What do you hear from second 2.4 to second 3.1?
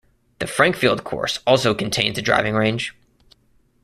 range.